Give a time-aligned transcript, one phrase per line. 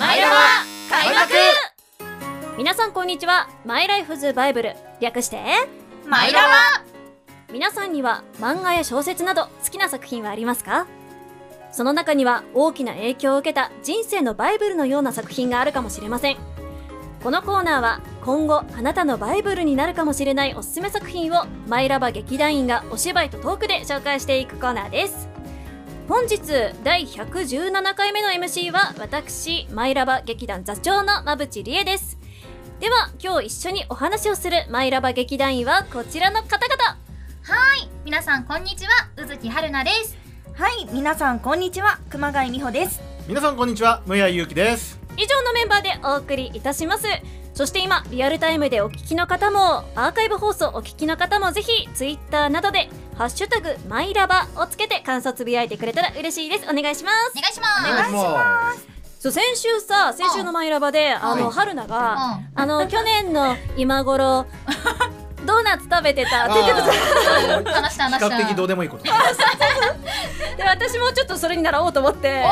[0.00, 0.36] マイラバ
[0.88, 1.34] 開幕。
[2.56, 3.50] 皆さんこんにちは。
[3.66, 4.74] マイライフズバイブル。
[4.98, 5.42] 略して
[6.06, 6.48] マイラバ
[7.52, 10.86] 皆さんには漫画や小説など好きな作品はありますか？
[11.70, 16.38] その中には大きな影響を受けた人生のバイブルのような作品があるかもしれません。
[17.22, 25.28] このコーナーは今後あなたのバイブルになるかもしれないおすすめ作品をマイラバ劇団員がお芝居とトークで紹介していくコーナーです
[26.10, 26.40] 本日
[26.82, 32.18] 第117回目の MC は私マイラバ劇団座長の馬淵理恵です。
[32.80, 36.98] では今日一緒にお話をするマイラバ劇団員はこちらの方々。
[37.44, 40.18] はい皆さんこんにちは宇月春菜です。
[40.54, 43.00] はい、皆さんこんにちは、熊谷美穂です。
[43.28, 44.98] 皆さんこんにちは野谷祐希です。
[45.16, 47.06] 以上のメンバーでお送りいたします。
[47.54, 52.88] そして今リアルタイムでお聞きの方もアーカイブ放送お聞きの方もぜひツイッターなどで
[53.20, 56.64] 「ハッシュタグマイラバ」をつけて感想つぶやいてくれたら嬉しいです。
[56.64, 57.32] お願いします。
[57.36, 57.92] お願いします。
[57.92, 58.88] お願いします。
[59.20, 61.52] そう先週さ先週のマイラバであの、はい。
[61.52, 64.46] 春菜が、うんあの去年の今頃
[65.44, 66.46] ドーナツ食べてた。
[66.46, 67.72] って言ってた。
[67.74, 68.36] 話した話した。
[68.36, 69.04] 比較的どうでもいいこと。
[70.56, 72.42] で私もちょっとそれに習おうと思って。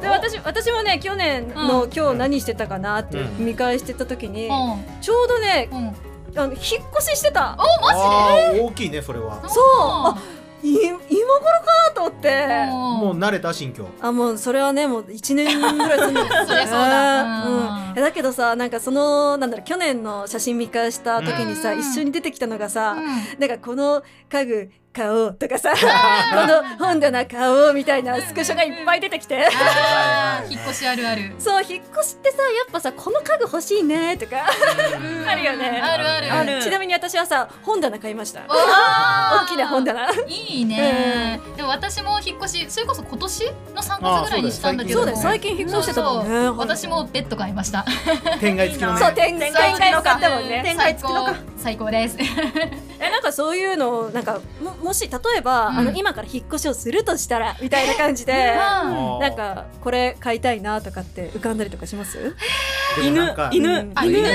[0.00, 5.00] で私私もね去年の、今日何してたかなってうん見返してた時に、うん。
[5.00, 6.58] ちょうどねうんあの引っ
[6.96, 7.54] 越ししてた。
[7.58, 9.42] おマあー大きいねそれは。
[9.48, 9.64] そう。
[9.64, 10.16] あ
[10.62, 10.76] い
[11.10, 12.66] 今頃かと思って。
[12.70, 13.86] もう慣れた心境。
[14.00, 17.44] あもうそれはねもう1年ぐらい住んでる そりゃそうだ。
[17.46, 21.80] うん、だけどさなんかそのなんだろう去年の写真見返した時にさ、うん。
[21.80, 23.40] 一緒に出てきたのがさ、うん。
[23.40, 29.48] なんかこの家具買おうとかさこの本棚買おうみたいなスクショがいっぱい出てきて。
[30.50, 31.34] 引っ越しあるある。
[31.38, 34.44] そう引っ越しってさやっぱさこの家具欲しいねとか
[35.26, 35.80] あるよね。
[35.82, 36.62] あるあるある。
[36.62, 38.42] ちなみに私はさ本棚買いました。
[38.46, 40.10] 大きな本棚。
[40.28, 40.76] いいね
[41.56, 46.48] でも私も引っ越しそれこそ今年の3月ぐらいにしたんだけど最近引っ越してたもんね。
[46.50, 47.84] 私もベッド買いました。
[48.40, 49.00] 天外付きのね。
[49.00, 50.62] そう天天外外付きのか買ったもんね。
[50.64, 52.16] 天外付きのか最高です。
[52.98, 55.78] えなんかそういうのなんかももし例えば、うん。
[55.78, 59.18] あの今から引っ越しをするとしたらみたいな感じでうん。
[59.20, 62.34] なんかこれ買いたいなとかって浮かんだりとかします？
[63.00, 64.18] 犬犬、犬、犬。
[64.18, 64.28] 犬、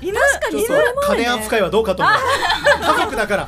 [0.00, 0.18] 犬。
[0.18, 2.14] 確かにそう家電扱いはどうかと思う
[2.96, 3.42] 家族だから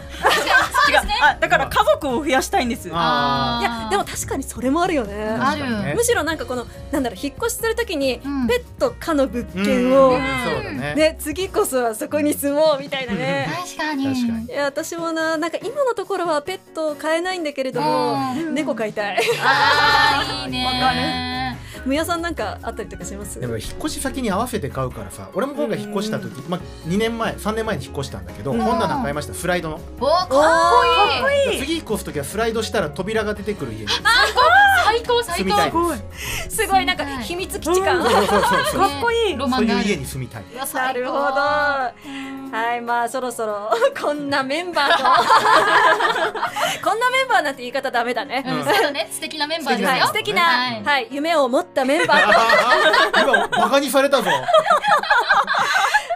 [0.89, 2.91] 違う、あ、だから家族を増やしたいんです。
[2.93, 5.65] あいやでも確かにそれもあるよねある
[5.95, 13.49] むしろなんかこのなんだろう引っ越しするときに、うんペット可の物うん件を、そうだねね次こそはそこに住もうみたいなね。
[13.65, 14.05] 確かに。
[14.07, 14.45] 確かに。
[14.47, 18.55] いや私もななんか今のところはペットを飼えないんだけれども、うん。
[18.55, 19.19] 猫飼いたい。
[19.45, 20.65] あーいいね。
[20.67, 20.93] わか
[21.85, 23.41] むやさんなんかあったりとかします？
[23.41, 28.61] でも引っ越し先に合わせて買うからさ俺も今回引っ越した時、まあ、2年前3年前に引っ越したんだけど、うん。
[28.61, 29.35] 本棚買いました。
[29.35, 29.81] スライドの。
[30.01, 31.57] おかっこいい。
[31.57, 31.61] いい。
[31.61, 33.87] 次引っ越す時はスライドしたら扉が出てくる家に
[34.93, 35.83] 最高最高。
[35.85, 35.99] ごい。
[36.49, 36.67] す。
[36.67, 38.13] ごいなんか秘密基地感、かっ
[39.01, 39.37] こいい。
[39.37, 39.85] ロマンがある。
[39.85, 40.45] そういう家に住みたい。
[40.75, 41.19] なるほど。
[42.53, 45.05] はいまあそろそろこんなメンバーと。
[46.85, 48.65] こんなメンバーなんて言い方ダメだね、うん。
[48.65, 49.09] そうだね。
[49.11, 49.89] 素敵なメンバーですよ。
[49.89, 52.27] はい、素敵な、ははいい夢を持ったメンバー
[53.25, 53.33] と。
[53.33, 54.31] 今バカにされたぞ。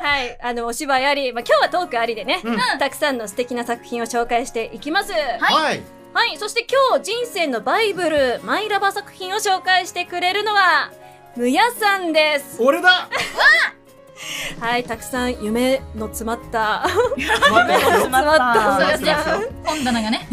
[0.02, 2.58] はい、あのお芝居あり、まあ、今日はトークありでね、うん。
[2.78, 5.12] たくさんの素敵な作品を紹介していきます。
[5.12, 5.82] はい、
[6.16, 10.90] はいそして今日人生のバイブルマイラバ作品を紹介してくれるのは
[11.36, 12.56] むやさんです。
[12.58, 13.10] 俺だ。
[14.58, 16.86] はい、たくさん夢の詰まった。
[16.88, 18.80] 待ってますよ詰まった。
[18.80, 19.04] そうですね。
[19.04, 20.26] むやさん本棚がね。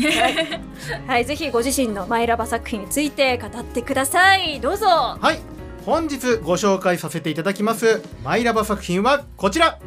[1.06, 4.62] はい、ぜひご自身のマイラバ作品について語ってください。
[4.62, 4.88] どうぞ。
[4.88, 5.42] はい。
[5.86, 9.80] 本日ご紹介させていただきますマイラバ作品はこちら。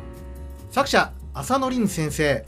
[0.71, 2.45] 作者浅野凛先生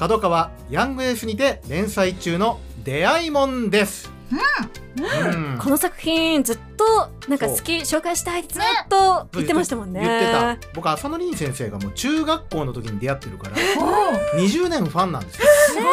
[0.00, 4.10] 角川ヤングエースにて連載中の出会いもんです。
[4.32, 5.58] うん。
[5.58, 10.00] この作品ずっとなんか好き紹介したいずっと言ってましたもんね。
[10.00, 10.72] 言ってた。
[10.72, 14.42] 僕浅野凛先生がもう中学校の時に出会ってるからおー。
[14.42, 15.46] 20年ファンなんですよ。
[15.68, 15.84] すごい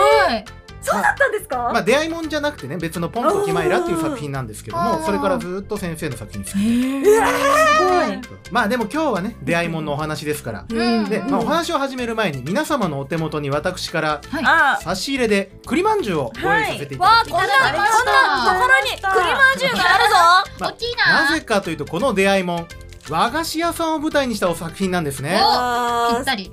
[0.88, 1.58] そうだったんですか？
[1.58, 6.58] まあ出会いもんじゃなくてね別のポンコキマイラっていう作品なんですけどもそれからずっと先生の作品好きす。
[6.58, 8.22] ごい。
[8.52, 10.66] まあでも今日はね出会いもんのお話ですから。
[10.70, 11.10] うん。
[11.10, 19.04] で、まあ、お話を始める前に皆様のお手元に私からあ、差し入れで栗まんじゅうをご用意させていたわあこんだきまなす、こんなところに栗
[19.36, 20.16] まんじゅうがあるぞ。
[20.60, 21.24] まあ大きいな。
[21.30, 22.68] なぜかというとこの出会いもん
[23.10, 25.30] 和菓子屋さんを舞台にしたお作品なんですね。
[25.30, 26.52] ぴあったり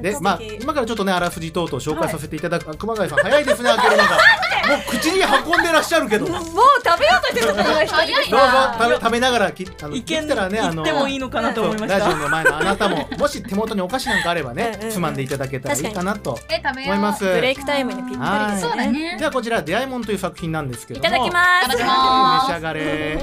[0.00, 6.26] でまあ今からちょっとねあらすじ等々紹介させていただく、あ熊谷さん早いですね開けるのがもう口に運んでらっしゃるけど。
[6.26, 12.18] どうぞもう食べようとしてるところが早い食べな食べながらきあのいけんできたらねあの行ってもいいのかなと思いましラジオた。
[12.18, 17.24] の前のあなたも もし手元にお菓子なんかあればねつまんでいただけたらいいかなと思います。
[17.24, 18.92] ブレイクタイムにぴったりですそうだね。
[18.92, 21.06] ねじゃあこちら「出会いもん」という作品なんですけども。
[21.06, 21.84] いただきまいただきす。
[21.84, 22.48] ます。
[22.48, 23.18] 召し上がれ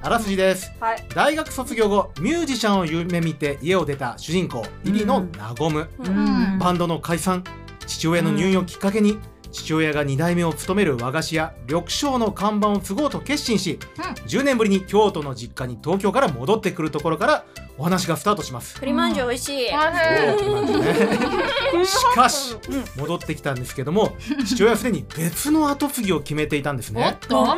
[0.00, 0.72] あらすじです。
[0.80, 1.04] はい。
[1.14, 6.58] 大学卒業後ミュージシャンを夢見て家を出た主人公入野なごむ、ん。
[6.58, 7.42] バンドの解散。
[7.86, 9.18] 父親の入院をきっかけに、
[9.50, 13.78] 父親が2代目を務める和菓子屋緑章の看板を継ごうと決心し、
[14.26, 17.44] 10年ぶりに京都の実家に東京から戻ってくるところから
[17.78, 18.78] お話がスタートします。
[18.78, 19.66] 栗まんじゅう美味しい。
[21.86, 22.56] しかし
[22.96, 27.56] 戻ってきたんですけども父親はすでに別の後継ぎを決めていたんですおっねと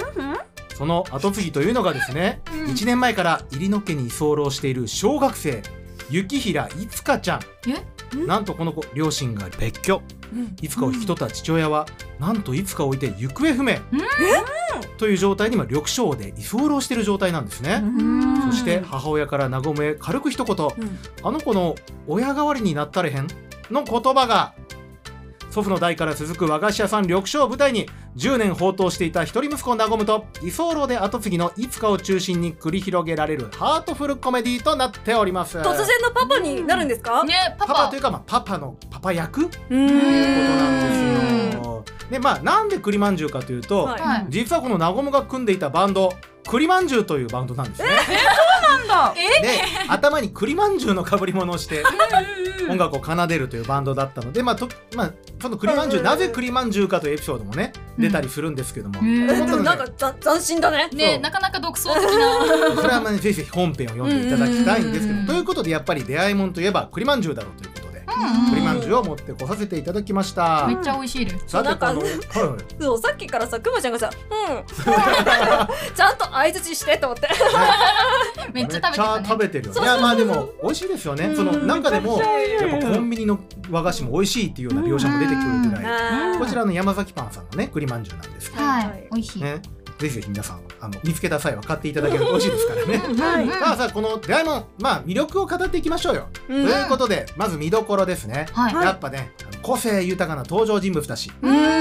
[0.81, 5.63] その後継ぎというのがですね、1年前から入野家に居候している小学生
[6.09, 8.27] 雪平いつかちゃん。
[8.27, 10.01] なんとこの子両親が別居。
[10.63, 11.85] いつかを引き取った父親は
[12.19, 13.75] なんといつかを置いて行方不明。
[14.97, 17.85] という状態に今緑章で居候している状態なんですね、
[18.51, 20.57] そして母親から和むへ軽く一言、
[21.23, 21.75] あの子の
[22.09, 23.27] 親代わりになったれへん
[23.71, 24.55] の言葉が
[25.51, 37.25] 祖父の代から続く和菓子屋さん緑章を舞台に10年放蕩していた一人息子和むと居候で後継ぎのいつかを中心に繰り広げられるハートフルコメディとなっております突然のパパになるんですか？
[37.25, 39.49] ねパパパパというか、まあ、パパのパパ役？
[39.49, 40.59] とういうことん。
[40.59, 41.20] なんですよ
[42.11, 44.01] でまあなんで栗まんじゅうかというと、はい。
[44.01, 44.27] はい。
[44.29, 46.13] 実はこのなごむが組んでいたバンド
[46.49, 47.89] 栗まんじゅうというバンドなんですね。
[48.69, 49.15] なんだ。
[49.15, 51.85] で頭に栗まんじゅうの被り物をして
[52.69, 59.27] 音楽を奏でるというバンドだったので、まあとまあ、その栗まんじゅうなぜ栗まんじゅうかというエピソードもね出たりするんですけども、うん。
[59.65, 60.89] なんかざ斬新だね。
[60.93, 61.21] ねそう。
[61.21, 62.11] なかなか独創的な。
[62.77, 67.70] それはまあぜひぜひ本編を読んでいただきたいんですけうんどということでやっぱり出会いもんといえば栗まんじゅうだろうという
[68.51, 70.67] 栗まんじゅうを持ってこさせていただきました。
[70.67, 70.75] め。
[70.75, 72.83] っちゃ美味しいですさてなんかこの、はいはい。
[72.83, 74.65] そうさっきからさくまちゃんがさ、うん、
[75.95, 77.29] ちゃんと相槌してと思って。
[78.53, 79.27] めっちゃ食べてたね。
[79.27, 79.75] 食べてるよ。
[79.75, 81.33] ねいやまあでも美味しいですよね。
[81.35, 83.39] その中でもやっぱコンビニの
[83.71, 85.61] 和菓子も美味しいっていうような描写も出てくる。
[85.71, 88.65] ぐらいこちらの山崎パンさんのね栗まんじゅうなんですけど。
[88.65, 89.09] はい。
[89.13, 89.43] 美味しい。
[89.43, 89.63] ね
[90.01, 92.99] ぜひぜひ皆さんあの見つけた際は買っていただけると美味しいですからね。
[92.99, 93.49] はい。
[93.49, 98.75] さあさあこの出会いもんまあ魅力を語っていきましょうよ、ということでまず見どころですね、はい。
[98.75, 99.33] やっぱね
[99.63, 101.31] 個性豊かな登場人物たち。
[101.43, 101.80] うん。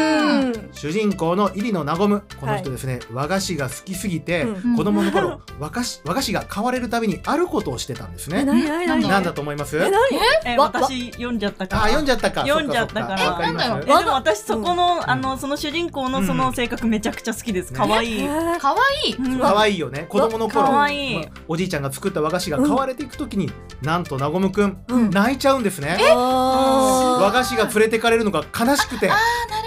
[0.79, 4.77] 主人公の入野なごむこの人ですね、和菓子が好きすぎて、うん。
[4.77, 8.39] 子供の頃和菓子和菓子が買われるたびにあることをしてたんですね。
[8.39, 9.77] え、なんだと思います？
[9.77, 11.75] え、なにえわ私読んじゃったか。
[11.75, 12.41] らあ読んじゃったか。
[12.47, 13.13] 読んじゃったか。
[13.13, 15.09] らかえなんえでも私そこの、ん。
[15.09, 17.73] あのその主人公のその性格めちゃくちゃ好きです。
[17.73, 18.27] 可愛い。
[18.61, 19.15] 可愛い。
[19.15, 19.39] うん。
[19.39, 20.05] 可愛いよね。
[20.07, 21.15] 子供の頃い。
[21.15, 25.09] まあおじいちゃんが作った和菓子が買われていくときに、なんとなごむくん、うん。
[25.09, 25.97] 泣いちゃうんですね。
[26.09, 29.09] あ和菓子が連れてかれるのが悲しくて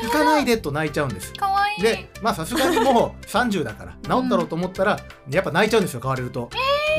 [0.03, 1.33] 行かないでと泣いちゃうんです。
[1.37, 4.99] 可愛いでまあさすがにもう30だから治ったろうと思ったら、
[5.31, 6.51] やっぱ泣いちゃうんですよ買われると、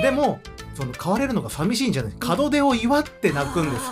[0.01, 0.39] でも
[0.73, 2.13] その買われるのが寂しいんじゃない。
[2.19, 3.83] 門出を祝って泣くんです。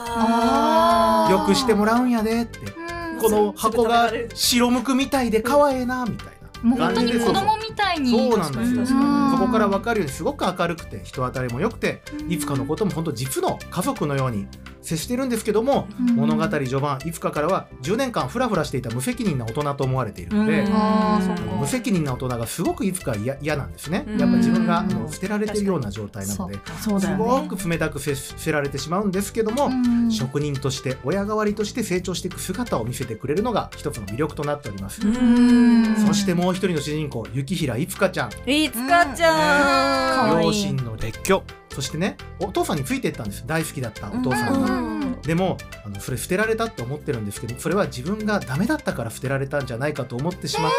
[1.31, 2.59] よくしてもらうんやでって。
[2.59, 3.21] うん。
[3.21, 6.27] この箱が白むくみたいで可愛いなみたい
[6.63, 8.11] もう本当な感じでに子供みたいに。
[8.11, 8.85] そうなんですよ。
[8.85, 14.47] そこから分かるようにすごく明るくて人当たりも良くていつかのことも本当実の家族のように
[14.81, 16.15] 接してるんですけども、うん。
[16.15, 20.67] 物語序盤いつかからは10年間フラフラしていた無責任な大人と思われているので、
[21.59, 24.19] 無責任な大人がすごくいつか嫌嫌なんですねうん。
[24.19, 27.47] やっぱ自分があの捨てられてるような状態なのでそうだよすごね。
[27.47, 30.11] く冷たく接せられてしまうんですけども、うん。
[30.11, 35.95] 職人として親代わりとして成長していく姿を見せてくれるのが一つの魅力となっております、うん。
[36.07, 38.49] そしてもう一人の主人公雪平いつかちゃん。
[38.49, 40.31] いつかちゃん。
[40.31, 50.71] 可愛い両親の別居そしてねお父さんについていったんです大好きだったお父さんが、うんでもあのそれ捨てられたって思ってるんですけどそれは自分がダメだったから捨てられたんじゃないかと思ってしまっ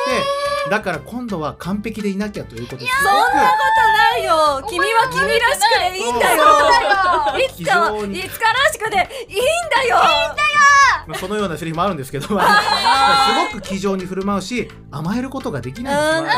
[0.64, 2.92] て、だから今度は完璧でいなきゃということです。
[2.96, 4.66] そんなことないよ。
[4.68, 6.44] 君は君らしくていいんだよ。
[7.38, 8.96] いつかいつからしくて
[9.28, 9.96] いいんだよ。
[11.06, 16.30] まあ、そのようなセリフもあるんですけど、まあ すごく気丈に振る舞うし甘えることができないんで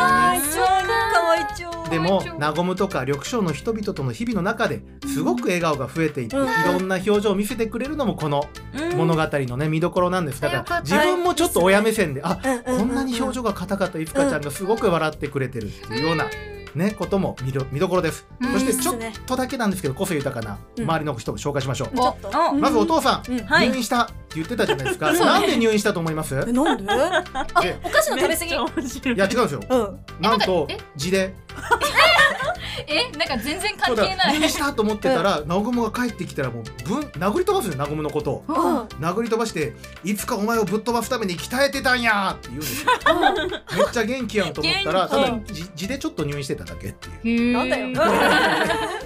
[0.51, 0.74] すあー、
[1.91, 6.47] でもなごむとか緑章の人々との日々の中ですごく笑顔が増えていって、うん。
[6.47, 8.45] いろんな表情を見せてくれるのもこの
[8.97, 10.41] 物語のね見どころなんです。
[10.41, 16.27] だから自分もちょっと親目線であこんなに表情が硬かったいつかちゃんがすごく笑ってくれてるっていうような。
[16.75, 18.53] ね、ことも見ど見どころです、うん。
[18.53, 26.35] そしてちょっとだけなんですけど個性豊かなうん周りの人を紹介しましょう、まずお父さん、入院したって言ってたじゃないですか、なんで入院したと思います？
[26.35, 26.93] え なんで？
[26.93, 28.51] あ、でお菓子の食べ過ぎ。
[29.11, 29.15] い。
[29.15, 29.61] いや違うんですよ。
[29.69, 30.01] うん。
[30.21, 31.35] なんとえ字で
[32.87, 34.35] えなんか全然関係ない。
[34.35, 38.45] 入院したと思ってたらなごむが帰ってきたらもうぶん殴り飛ばすねなごむのことを。
[38.49, 38.55] うん。
[39.05, 42.91] 殴り飛ばしていつかお前をぶっ飛ばすために鍛えてたんやって言うんですよ。
[43.77, 47.53] めっちゃ元気やんと思ったらただ元じ字でちょっと入院してただけっていう。
[47.53, 48.11] ななんだよ。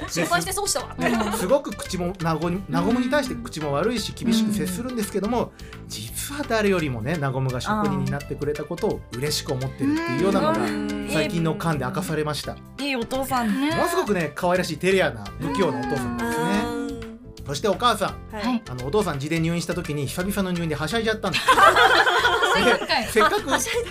[0.09, 0.95] 心配してそうしたわ。
[0.97, 5.53] ね、すごく口もなごになごむに対して口も悪いし厳しく接するんですけども
[5.87, 11.09] 実実は誰よりもねなごむが職人になってくれたことを嬉しく思ってるっていうようなのがうん。
[11.11, 12.55] 最近の間で明かされました。
[12.79, 13.61] いいお父さん。
[13.61, 17.43] ねものすごくね可愛らしいテレアな不器用なお父さんなんですね。
[17.47, 18.37] そしてお母さん。
[18.37, 18.63] ははい。
[18.69, 21.45] あのお父さん自で入院した時に久々の入院ではしゃいじゃったんです。
[23.11, 23.41] せっかく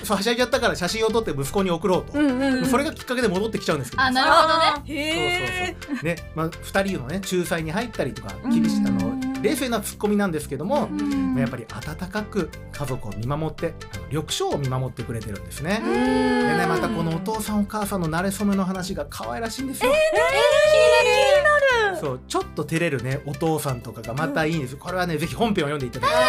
[0.04, 4.04] そうはしゃいじゃったから写真を撮って息子に送ろうと、うんうんそれがきっかけで戻ってきちゃうんですけど。
[4.04, 5.76] あなるほどね。
[5.80, 6.06] そうそうそう。
[6.06, 9.07] ね、まあ、2人のね仲裁に入ったりとか厳しいあの
[9.42, 10.90] 冷静なツッコミなんですけども、
[11.38, 15.82] やっぱり温かく家族を見守ってあの緑章を見守ってくれてるんですね。
[15.84, 19.92] うんでねまたこのお父さんお母さんの馴れ初めの話が可愛らしいんですよ。
[22.00, 24.76] そうちょっと照れるねお父さんとかがまたいいんです。
[24.76, 26.22] これはねぜひ本編を読んでいただきたい。
[26.22, 26.26] い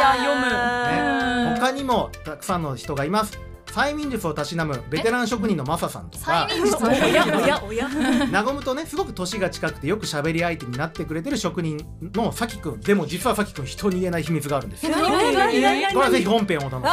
[0.00, 3.38] や読むね他にもたくさんの人がいます。
[3.72, 6.46] 催眠術をたしなむベテラン職人のマサさんとか。
[6.50, 6.84] 催眠術？
[6.84, 7.02] おや？
[7.36, 7.62] おや？
[7.68, 7.88] おや？
[8.30, 14.92] なご むとねすごく年が近くてよく喋り相手になってくれてる職人のさきくんでも実はさきくん人に言えない秘密があるんですよ。
[14.92, 15.10] 何？
[15.10, 15.34] 何？
[15.34, 15.60] 何？
[15.82, 15.94] 何？
[15.94, 16.90] これはぜひ本編をお楽し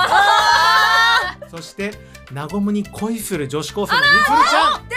[1.42, 1.92] みにそして
[2.32, 4.88] なごむに恋する女子高生のみつるちゃん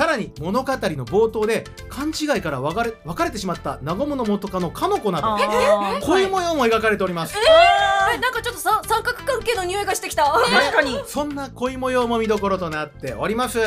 [0.00, 13.58] さらに物語の冒頭で勘違いから別れ別れてしまったなごむの元カノかの子など恋模様も描かれております、えなんかちょっとさ三角関係の匂いがしてきた確かにそんな恋模様も見どころとなっております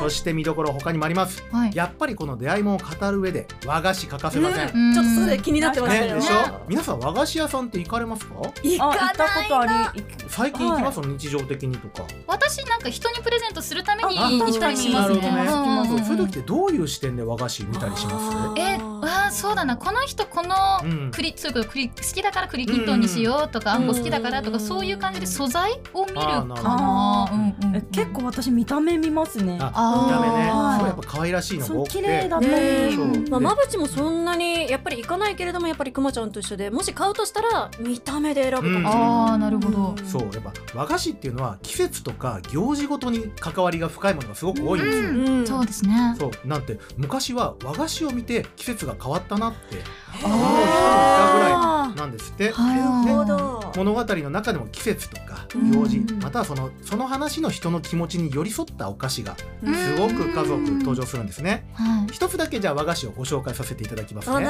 [0.00, 1.44] そして見どころ他にもあります。
[1.52, 1.70] はい。
[1.74, 4.94] やっぱりこの出会いも語る上で和菓子欠かせません、うん。
[4.94, 6.20] ちょっとそれ気になってましたよね。
[6.20, 6.34] でしょ？
[6.34, 8.34] ね皆さん和菓子屋さんって行かれますか？
[8.62, 10.04] 行かあ行ったことあり。
[10.28, 12.08] 最近行きます、日常的にとか。
[12.26, 15.20] 私なんか人にプレゼントするためにあ行ったりしますね。
[15.20, 15.40] なるほどね。
[15.42, 15.98] うん。
[15.98, 18.60] そうそういう時ってどういう視点で和菓子見たりします？
[18.60, 19.76] え、わあそうだな。
[19.76, 21.10] この人このうん。
[21.12, 23.86] 栗、そういうこと栗好きだから栗きんとんにしようとか、あん。
[23.86, 24.62] こ好きだからとか、うん。
[24.62, 27.30] そういう感じで素材を見るかな。
[27.32, 29.58] うんうんえ結構私見た目見ますね。
[29.60, 30.50] あ見た目ね。
[30.50, 30.78] はい。
[30.78, 31.98] そうやっぱ可愛らしいのがそう多くて。
[31.98, 33.30] 綺麗だったねりそう。
[33.30, 39.94] まあ、まぶちもそんなにやっぱり行かないけれどもやっぱりくまちゃんと一緒でもし買うとしたら見た目で選ぶかもしれない、ああなるほど。
[40.04, 45.38] そうやっぱ和菓子っていうのは季節とか行事ごとに関わりが深いものがすごく多いんですよ、うん。
[45.40, 45.46] うん。
[45.46, 46.16] そうですね。
[46.18, 46.48] そう。
[46.48, 49.82] なんて昔は和菓子を見て季節が変わったなって。
[50.22, 50.66] あ思う人もい
[51.16, 52.50] たぐらいなんですって。
[52.50, 53.72] はいなるほど。
[53.76, 55.70] 物語の中でも季節とかうん。
[55.70, 59.74] 行事またはそのその話の人の気持ちに寄り添ったお菓子がうん。
[59.74, 61.70] すごく数多く登場するんですね。
[61.74, 62.12] はい。
[62.12, 64.48] 一つだけじゃあ和菓子をご紹介させていただきますね。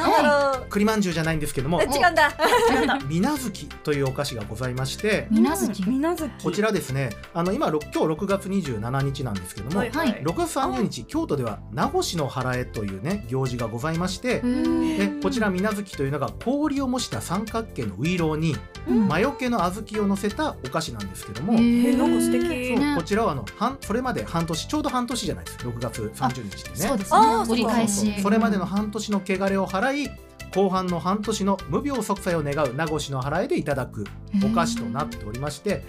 [0.71, 1.15] 栗まんじゅう。
[1.15, 2.33] じゃないんですけどもえ違うんだ。
[3.09, 5.87] みなずきというお菓子がございましてみなずき。
[5.89, 7.11] みなずきこちらですね。
[7.35, 9.91] あの今ろ今日6月27日なんですけども、はい。
[9.91, 10.23] はい。
[10.23, 14.99] 6月30日京都では名越の払えというね行事がございまして、うん。
[14.99, 18.57] でこちらみなずきというのが氷を模した三角形のウイローに
[18.89, 19.09] うん。
[19.09, 22.69] 魔除けの小豆を乗せたお菓子なんですけども、なんか素敵。
[22.69, 22.95] そうね。
[22.97, 25.59] こちらはあの半それまで半年ちょうど半年じゃないです。
[25.59, 26.77] 6月30日ってね。
[26.77, 27.21] そうですね。
[27.49, 28.21] 折り返し。
[28.23, 30.11] それまでの半年の汚れを払い
[30.55, 34.05] 後半の半年の無病息災を願う名越の払いでいただく
[34.45, 35.85] お菓子となっておりまして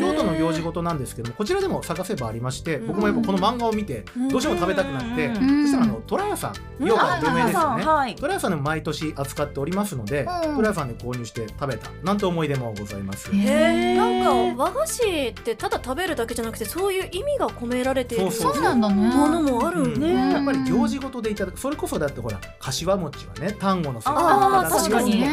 [0.00, 6.88] 京都の行事ごとなんですけどもこちらでも探せばありまして僕もやっぱこの漫画を見てどうしても食べたくなってそしたらあの虎屋さんうん。
[6.88, 7.84] 要は有名ですよね。
[7.84, 8.14] はい。
[8.16, 10.56] 虎屋さんでも毎年扱っておりますのでうん。
[10.56, 13.30] 虎屋さんで購入して食べたなんて思い出もございます。
[13.34, 18.94] なんか和菓子ってただ食べるだけじゃなくてそういう意味が込められているそうそうなんだね。
[18.94, 20.00] ものもあるうん。
[20.00, 21.58] ねねやっぱり行事ごとでいただく。
[21.58, 25.24] それこそだってほら柏餅はね端午の節句あー確かに。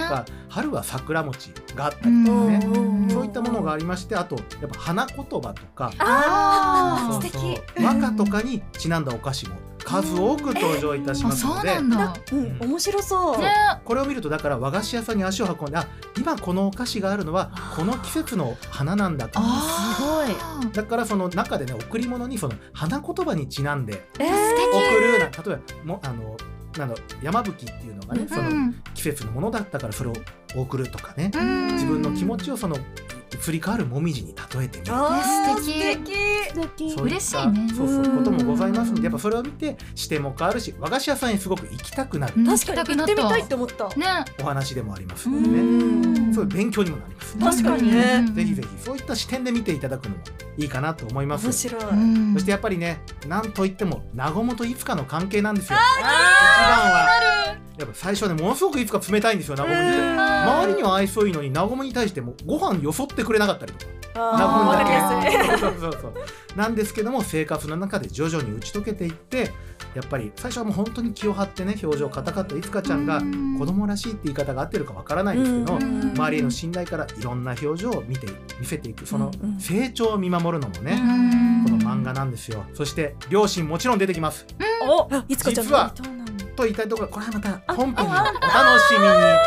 [0.49, 2.59] 春は桜餅があったりとかね。
[2.65, 5.91] うんそういったものがありましてあとやっぱ花言葉とか。
[5.99, 7.31] あーそうそう。
[7.31, 7.83] 素敵。
[7.83, 11.75] 和歌とかにちなんだお菓子も数多く登場いたしあ、ますので。
[11.75, 12.13] そうなんだ。
[12.31, 13.37] うん面白そう。
[13.39, 13.51] ね。
[13.83, 15.87] これを見るとだから和菓子屋さんに足を運んであ
[16.17, 19.45] 今このお菓子があるのはこの季節の花なんだとす
[20.01, 20.23] ご
[20.69, 20.71] い。
[20.71, 26.37] だからその中でね贈り物にその花言葉にちなんでえー贈るな例えばもあの
[26.79, 28.29] なんだろう山吹っていうのがね、うん。
[28.29, 30.13] その季節のものだったからそれを
[30.55, 31.73] 贈るとかね、うん。
[31.73, 32.77] 自分の気持ちをその
[33.33, 37.01] 移り変わるもみじに例えてみる素敵。
[37.01, 37.67] 嬉しいね。
[37.75, 42.33] そうそううんこともございますのでやっぱそれを見て視点も変わるし和菓子屋さんにすごく行きたくなる。
[42.37, 42.45] うん。
[42.45, 43.87] 確かに行ってみたいって思った。
[43.89, 44.25] ね。
[44.41, 45.61] お話でもありますうのでね、
[46.29, 46.33] ん。
[46.33, 48.27] そういう勉強にもなります、確かにね。
[48.33, 50.17] ぜひぜひそういった視点で見ていただくのも
[50.57, 51.45] いいかなと思います。
[51.45, 51.83] 面白い。
[51.83, 52.33] うん。
[52.33, 55.77] そしてやっぱりねなんといってもなごもといつかの関係なんですよ。
[55.99, 56.11] 一番
[56.91, 57.42] は
[57.77, 59.99] やっぱ最初はねものすごくいつか冷たいんですよなごもにって。
[59.99, 63.93] 周りには愛想いいのになごもに対してもご飯よそってくれなかったりとか。
[64.13, 65.57] なごあーわかりもだやすい。
[65.57, 66.13] けそうそうそうそう。
[66.55, 69.51] なんですけども生活の中で徐々に打ち解けていって
[69.95, 73.57] やっぱり最初はもう本当に気を張ってね表情硬かったいつかちゃんがうん。
[73.57, 78.27] 子供らしいって言い方が合ってるかわからないんですけど、うん周りへの信頼からいろんな表情を見て
[78.59, 81.63] 見せていくその成長を見守るのもね、うん。
[81.65, 82.65] この漫画なんですよ。
[82.73, 84.45] そして両親もちろん出てきます。
[84.83, 85.93] おあいつかちゃん実は
[86.55, 88.29] と言いたいところこれはまた本編のお楽
[88.79, 89.39] しみにという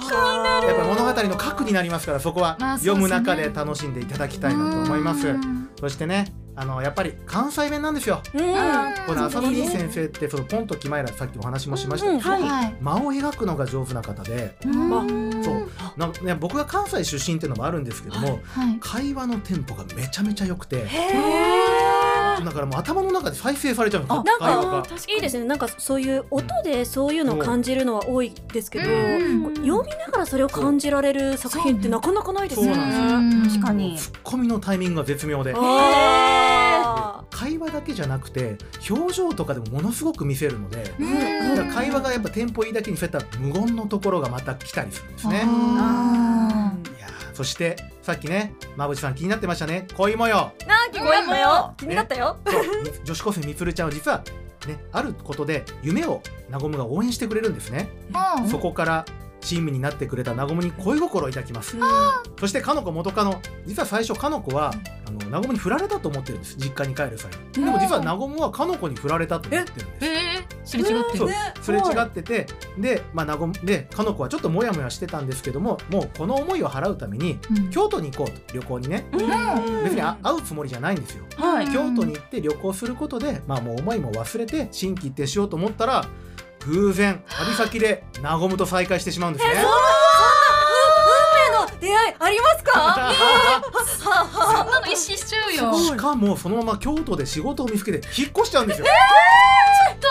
[0.00, 0.66] ことで。
[0.66, 5.28] やっぱり物語の核になりますからそこは読む中で楽しんでいただきたいなと思います。
[5.28, 5.68] うん。
[5.80, 8.22] そしてねあのやっぱり関西弁なんですよ。
[8.34, 8.40] うん。
[9.06, 12.46] この浅野凛先生ってそのポンと決まえらさっきお話もしましたけど、
[12.80, 15.42] 間を描くのが上手な方でうん。
[15.42, 15.68] そう。
[15.96, 18.78] なね、僕が関西出身っていうのもあるんですけども、はい。
[18.80, 22.01] 会話のテンポがめちゃめちゃ良くてへ
[22.40, 25.44] だからもう頭の中で再生されちゃうなんかいいですね。
[25.44, 33.48] なんかそういう音でそういうのを感じるのは多いですけど、読みながらそれを感じられる作品ってなかなかないですよそうなんね。
[33.48, 33.96] 確かに。
[33.96, 35.54] ツッコミのタイミングが絶妙で。
[35.56, 38.56] あ会話だけじゃなくて
[38.88, 40.92] 表情とかでもものすごく見せるので
[41.72, 45.44] 会話がやっぱテンポいいだけにそういった無言のところがまた来たりするんですね。
[47.32, 49.86] そしてさっきね馬淵さん気になってましたね。
[49.96, 50.52] 恋模様。
[50.58, 52.36] ーなんか聞こえんのよ気になったよ。
[52.46, 52.62] そう。
[52.82, 54.22] み女子高生みつるちゃんは実は
[54.66, 57.88] ねあることで夢をなごむが応援してくれるんですね。
[58.12, 59.04] ーそこから
[59.42, 61.76] チームになってくれたなごむに恋心を抱きます。
[62.38, 63.40] そしてかのこ元カノ。
[63.66, 64.72] 実は最初かのこは
[65.06, 67.64] あのなごむに振られたと思ってるんです実家に帰る際に。
[67.64, 70.06] でも実はなごむはかのこに振られたと思ってるんです。
[70.06, 70.08] え？
[70.08, 71.28] ー、すれ違ってそ。
[71.62, 72.46] すれ違ってて。
[72.78, 77.70] で,、まあ、なごむでかのこはちょっとモヤモヤしてたんですけどももうこの思いを払うためにうん。
[77.70, 79.04] 京都に行こうと旅行にね。
[79.12, 79.22] 別
[79.94, 81.24] にあ会うつもりじゃないんですよ。
[81.36, 81.66] はい。
[81.66, 86.06] うん京都に行って旅行することで、まあ、もう思いも忘れて心機一転しようと思ったら
[86.66, 89.52] 偶然旅先でなごむと再会してしまうんですね。
[89.52, 89.64] 運命
[91.58, 93.12] の出会いありますか？
[93.98, 94.00] そ
[94.64, 95.74] んなの一死しちゃうよ。
[95.78, 98.86] しかもそのまま京都で仕事を見つけて引っ越しちゃうんですよ。
[100.00, 100.08] と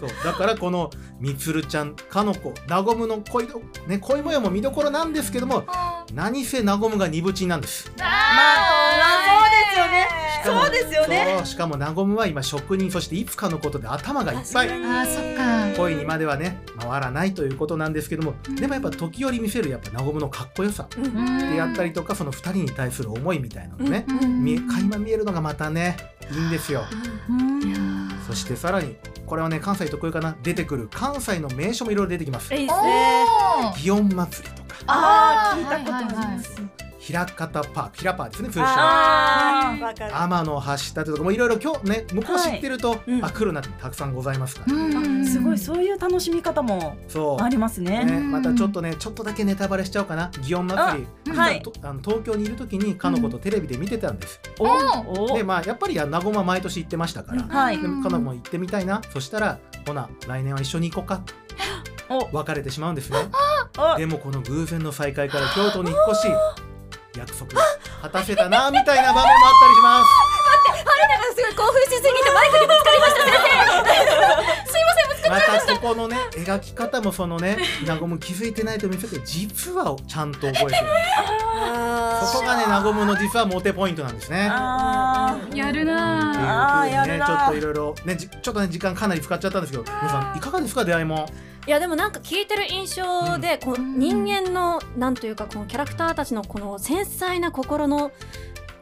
[0.00, 5.64] そうだからこのみつるちゃんかのこなごむの恋ど、ね、恋模様も見どころなんですけども
[6.12, 7.82] 何せなごむが二部鎮なんです。
[7.84, 8.10] しかも
[9.40, 10.08] そうですよね
[10.44, 14.68] そうしかもなごむは今職人そしていつかのことで頭がいっぱい。
[14.68, 15.76] 確あーそっか。
[15.76, 18.56] 恋にまではね回らないということなんですけども、うん。
[18.56, 20.88] でもやっぱ時折見せるやっぱなごむのかっこよさ
[21.50, 24.44] でやったりとかその二人に対する思いみたいなのね、うん。
[24.44, 25.96] 見え垣間見えるのがまたね
[26.30, 26.84] いいんですよ。
[28.26, 30.36] そしてさらにこれはね関西特有かな？
[30.42, 32.54] 出てくる関西の名所もいろいろ出てきます。
[32.54, 33.24] いいですね。
[33.76, 34.68] 祇園祭りとか。
[34.86, 36.62] あー聞いたはいことありはいはいます
[37.08, 38.64] 平方パーク平パーですね通称。
[38.66, 39.82] あー。
[39.82, 40.20] わかる。
[40.20, 43.24] 天の橋立とかもいろいろ今日ね向こう知ってると、うん。
[43.24, 45.26] あ来るなってたくさんございますから、うん。
[45.26, 47.42] すごいそういう楽しみ方もそう。
[47.42, 48.04] ありますね。
[48.04, 50.28] ね、またちょっとねちょっとだけネタバレしちゃおうかな。
[50.28, 51.32] 祇園祭り。
[51.32, 51.62] ははい。
[51.62, 57.78] とあの東京にいる時にかのことテレビで見てたんです、おおでまあやっぱりなごま毎年行ってましたから、はい。
[57.78, 59.00] でかのも行ってみたいな。
[59.12, 61.22] そしたらほな来年は一緒に行こうか。
[62.10, 62.28] お。
[62.36, 63.18] 別れてしまうんですね。
[63.78, 63.96] あ。
[63.96, 66.28] でもこの偶然の再会から京都に引っ越し
[67.18, 70.10] 約束果たせたなみたいな場面もあったりします
[71.36, 73.18] すごい興奮しすぎてマイクにぶつかりました
[75.28, 80.68] またここのね描き方もそのねなごむ気づいてないと見せて実はちゃんと覚えてる
[82.24, 91.28] そこがねなごむの実はモテポイントなんですねやるなあーやふうにねちょっといろいろねちょっとね時間かなり使っちゃったんですけど皆さんいかがですか出会いも
[91.68, 93.98] いやでもなんか聞いてる印象で、こううん。
[93.98, 98.10] 人間のなんというかこのキャラクターたちのこの繊細な心の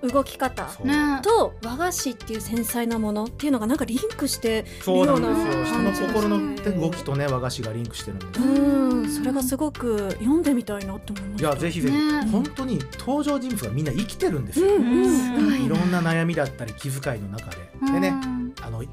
[0.02, 0.86] 動き方そう。
[0.86, 1.20] ね。
[1.20, 5.52] と和菓子っていう繊細なものっていうのがなんかリンクしてそうなんですよ。
[5.52, 9.08] ような人の心のうん動きとね和菓子がリンクしてるんでうん。
[9.10, 11.50] それがすごく読んでみたいなって思いまいした。
[11.50, 11.96] やぜひぜひ。
[11.96, 12.24] ね。
[12.30, 14.76] 本当に登場人物がみんな生きてるんですよ。
[14.76, 17.56] うんいろんな悩みだったり気遣いの中で。
[17.92, 18.14] でね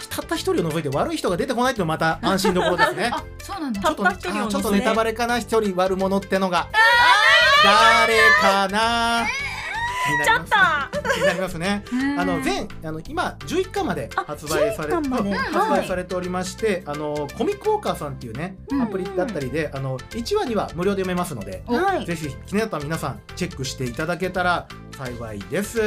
[0.10, 3.12] たった一人を除いて悪い人が出てこないっていうのもまた安心どころですね。
[3.14, 3.82] あそうなんだ。
[3.82, 6.68] ちょっとちょっとネタバレかな一人悪者ってのが。
[7.64, 9.26] 誰かな？
[9.26, 9.53] 気に
[10.20, 11.14] なります。
[11.16, 11.84] 気になりますね。
[12.18, 15.30] あの全あの今11巻まで発売され11巻まで。
[15.30, 18.82] うんはい発売されておりまして、あのコミックウォーカーさんっていうねうん。
[18.82, 22.06] アプリだったりで、あの1話には無料で読めますので、はい。
[22.06, 25.78] ぜひ気になった皆さんチェックしていただけたら幸いです。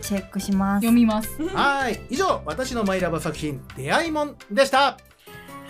[0.00, 0.82] チェックします。
[0.82, 1.42] 読みます。
[1.48, 2.00] はい。
[2.10, 4.96] 以上私のマイラバ作品出会いもんでした。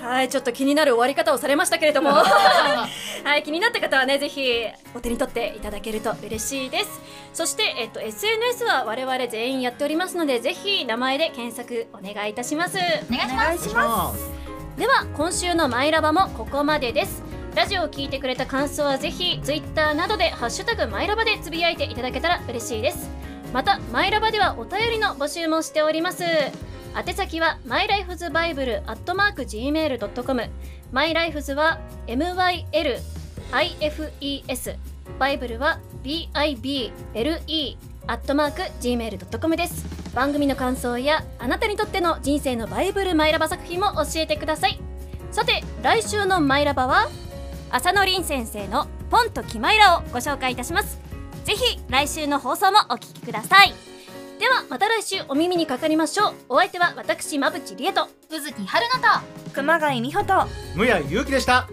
[0.00, 2.10] はいちょっと気になる終わり方をされましたけれども。
[3.24, 7.00] はい気になった方はねぜひお手に取っていただけると嬉しいです。
[7.34, 12.78] そして、えっと、SNS は我々全員やっておりますのでぜひ名前で検索お願いいたします。
[12.78, 12.80] お
[13.16, 14.30] 願いします。
[14.78, 17.22] では今週のマイラバもここまでです。
[17.54, 23.10] ラジオを聞いてくれた感想はぜひ Twitter などで「ハッシュタグマイラバ」でつぶやいていただけたら嬉しいです。
[23.52, 26.22] またマイラバではお便りの募集もしております
[26.98, 30.50] 宛先は mylifesbible.gmail.com
[30.90, 33.04] マイライフズは MYLIFES
[35.18, 37.76] バイブルは BIBLE
[38.08, 39.86] アットマーク Gmail.com です。
[40.12, 44.80] 番組の感想やあなたにとっての人生のバイブルマイラバ作品も教えてください。
[45.30, 47.08] さて来週のマイラバは
[47.70, 50.98] 浅野凛先生のポンとキマイラをご紹介いたします。
[51.44, 53.72] ぜひ来週の放送もお聞きください。
[54.38, 56.34] ではまた来週お耳にかかりましょう。
[56.48, 58.08] お相手は私馬淵理恵と。
[58.30, 59.52] 宇月春菜と。
[59.52, 60.48] 熊谷美穂と。
[60.76, 61.68] 無谷祐希でした。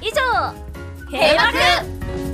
[0.00, 0.58] 以上。
[1.10, 2.27] 閉幕